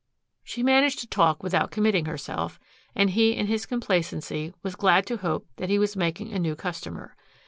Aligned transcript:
She 0.43 0.63
managed 0.63 0.97
to 1.01 1.07
talk 1.07 1.43
without 1.43 1.69
committing 1.69 2.05
herself, 2.05 2.59
and 2.95 3.11
he 3.11 3.35
in 3.35 3.45
his 3.45 3.67
complacency 3.67 4.51
was 4.63 4.75
glad 4.75 5.05
to 5.05 5.17
hope 5.17 5.45
that 5.57 5.69
he 5.69 5.77
was 5.77 5.95
making 5.95 6.33
a 6.33 6.39
new 6.39 6.55
customer. 6.55 7.15